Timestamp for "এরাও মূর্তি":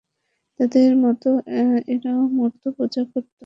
1.93-2.67